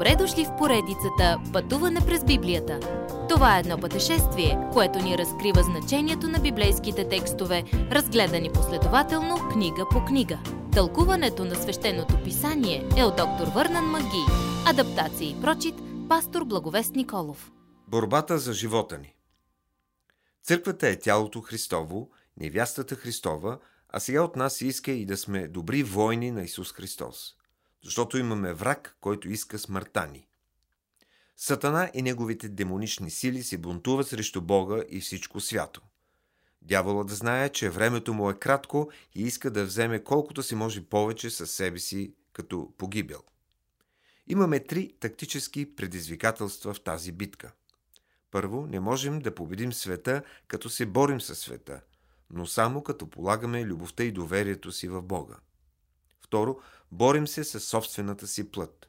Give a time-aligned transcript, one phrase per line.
[0.00, 2.80] Добре дошли в поредицата Пътуване през Библията.
[3.28, 10.04] Това е едно пътешествие, което ни разкрива значението на библейските текстове, разгледани последователно книга по
[10.04, 10.38] книга.
[10.72, 14.24] Тълкуването на свещеното писание е от доктор Върнан Маги.
[14.66, 15.74] Адаптация и прочит,
[16.08, 17.52] пастор Благовест Николов.
[17.88, 19.14] Борбата за живота ни
[20.42, 22.10] Църквата е тялото Христово,
[22.40, 23.58] невястата Христова,
[23.88, 27.34] а сега от нас иска и да сме добри войни на Исус Христос
[27.82, 30.26] защото имаме враг, който иска смъртта ни.
[31.36, 35.80] Сатана и неговите демонични сили се бунтуват срещу Бога и всичко свято.
[36.62, 41.30] Дяволът знае, че времето му е кратко и иска да вземе колкото си може повече
[41.30, 43.20] със себе си като погибел.
[44.26, 47.52] Имаме три тактически предизвикателства в тази битка.
[48.30, 51.80] Първо, не можем да победим света, като се борим със света,
[52.30, 55.36] но само като полагаме любовта и доверието си в Бога.
[56.20, 56.60] Второ,
[56.92, 58.88] борим се със собствената си плът.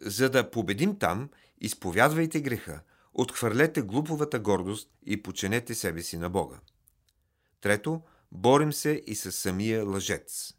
[0.00, 1.30] За да победим там,
[1.60, 2.80] изповядвайте греха,
[3.14, 6.60] отхвърлете глуповата гордост и поченете себе си на Бога.
[7.60, 10.54] Трето, борим се и с самия лъжец.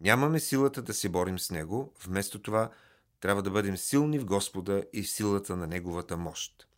[0.00, 2.70] Нямаме силата да се борим с него, вместо това
[3.20, 6.68] трябва да бъдем силни в Господа и в силата на Неговата мощ.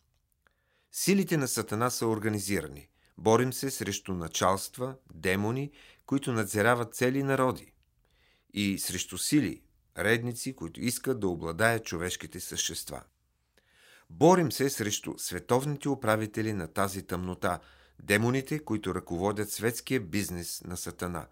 [0.91, 2.89] Силите на Сатана са организирани.
[3.17, 5.71] Борим се срещу началства, демони,
[6.05, 7.74] които надзирават цели народи
[8.55, 9.61] и срещу сили,
[9.97, 13.03] редници, които искат да обладаят човешките същества.
[14.09, 17.59] Борим се срещу световните управители на тази тъмнота,
[17.99, 21.27] демоните, които ръководят светския бизнес на Сатана,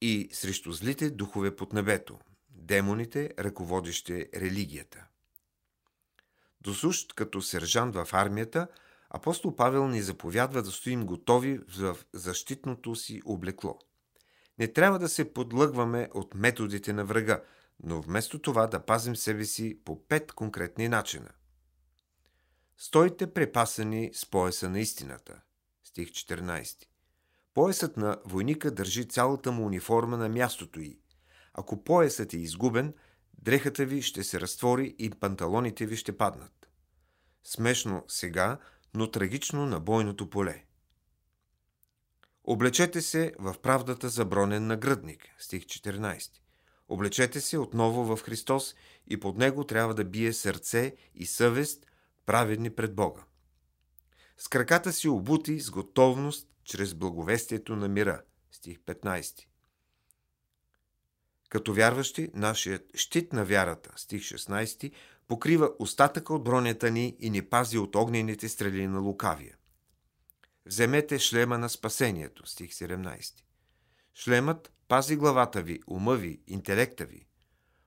[0.00, 2.18] и срещу злите духове под небето,
[2.50, 5.04] демоните, ръководещи религията.
[6.60, 8.68] Досущ като сержант в армията,
[9.10, 13.78] апостол Павел ни заповядва да стоим готови в защитното си облекло–
[14.58, 17.42] не трябва да се подлъгваме от методите на врага,
[17.82, 21.30] но вместо това да пазим себе си по пет конкретни начина.
[22.76, 25.40] Стойте препасани с пояса на истината.
[25.84, 26.86] Стих 14.
[27.54, 31.00] Поясът на войника държи цялата му униформа на мястото й.
[31.54, 32.94] Ако поясът е изгубен,
[33.38, 36.68] дрехата ви ще се разтвори и панталоните ви ще паднат.
[37.44, 38.58] Смешно сега,
[38.94, 40.64] но трагично на бойното поле.
[42.50, 45.28] Облечете се в правдата за бронен нагръдник.
[45.38, 46.30] Стих 14.
[46.88, 48.74] Облечете се отново в Христос
[49.06, 51.86] и под него трябва да бие сърце и съвест,
[52.26, 53.20] праведни пред Бога.
[54.36, 58.22] С краката си обути с готовност чрез благовестието на мира.
[58.50, 59.46] Стих 15.
[61.48, 64.92] Като вярващи, нашият щит на вярата, стих 16,
[65.26, 69.58] покрива остатъка от бронята ни и ни пази от огнените стрели на лукавия.
[70.68, 73.34] Вземете шлема на спасението, стих 17.
[74.14, 77.26] Шлемът пази главата ви, ума ви, интелекта ви.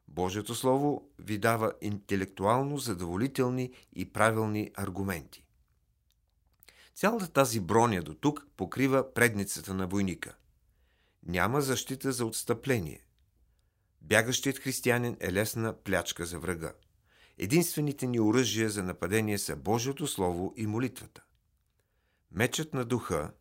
[0.08, 5.46] Божието Слово ви дава интелектуално задоволителни и правилни аргументи.
[6.96, 10.36] Цялата тази броня до тук покрива предницата на войника.
[11.24, 13.06] Няма защита за отстъпление.
[14.02, 16.74] Бягащият християнин е лесна плячка за врага.
[17.38, 21.24] Единствените ни оръжия за нападение са Божието Слово и молитвата.
[22.34, 23.31] Мечът на духа,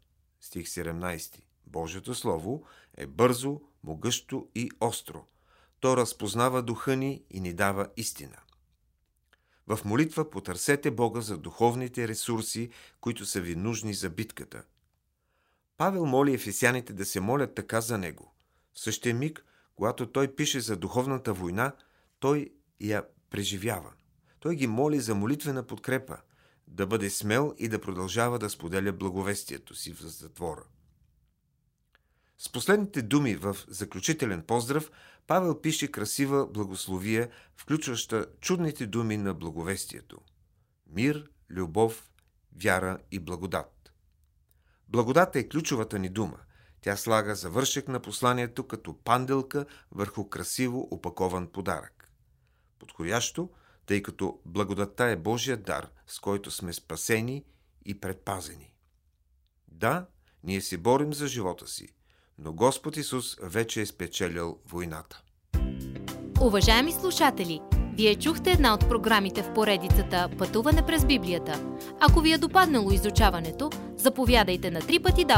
[0.41, 5.27] стих 17, Божието Слово е бързо, могъщо и остро.
[5.81, 8.37] То разпознава духа ни и ни дава истина.
[9.67, 14.63] В молитва потърсете Бога за духовните ресурси, които са ви нужни за битката.
[15.77, 18.35] Павел моли ефесяните да се молят така за него.
[18.75, 19.45] В същия миг,
[19.77, 21.73] когато той пише за духовната война,
[22.19, 23.93] той я преживява.
[24.41, 26.17] Той ги моли за молитвена подкрепа–
[26.71, 30.65] да бъде смел и да продължава да споделя благовестието си в затвора.
[32.39, 34.91] С последните думи в заключителен поздрав
[35.27, 40.19] Павел пише красива благословия, включваща чудните думи на благовестието–
[40.87, 42.11] мир, любов,
[42.63, 43.93] вяра и благодат.
[44.89, 46.39] Благодата е ключовата ни дума.
[46.81, 52.13] Тя слага завършек на посланието като панделка върху красиво опакован подарък.
[52.79, 53.51] Подходящо–
[53.91, 57.45] тъй като благодатта е Божия дар, с който сме спасени
[57.85, 58.73] и предпазени.
[59.69, 60.07] Да,
[60.45, 61.89] ние се борим за живота си,
[62.39, 65.23] но Господ Исус вече е спечелил войната.
[66.41, 67.61] Уважаеми слушатели,
[67.97, 71.77] вие чухте една от програмите в поредицата Пътуване през Библията.
[72.01, 75.37] Ако ви е допаднало изучаването, заповядайте на www.ttb.bible,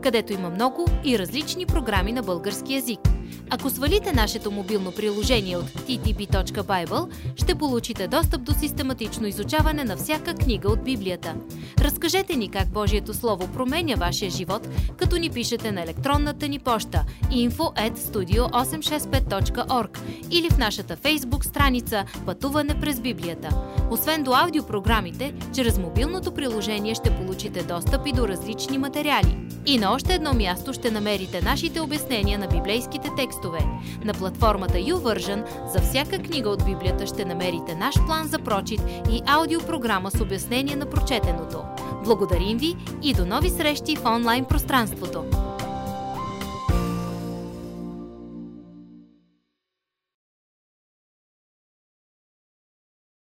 [0.00, 3.00] където има много и различни програми на български язик–
[3.50, 10.34] Ако свалите нашето мобилно приложение от ttb.bible, ще получите достъп до систематично изучаване на всяка
[10.34, 11.34] книга от Библията.
[11.80, 17.04] Разкажете ни как Божието Слово променя вашия живот, като ни пишете на електронната ни поща
[17.30, 19.98] info at studio865.org
[20.30, 23.48] или в нашата фейсбук страница Пътуване през Библията.
[23.90, 29.36] Освен до аудиопрограмите, чрез мобилното приложение ще получите достъп и до различни материали.
[29.66, 33.58] И на още едно място ще намерите нашите обяснения на библейските текстове.
[34.04, 38.80] На платформата YouVersion за всяка книга от Библията ще намерите наш план за прочит
[39.10, 41.63] и аудиопрограма с обяснение на прочетеното.
[42.04, 45.43] Благодарим ви и до нови срещи в онлайн пространството!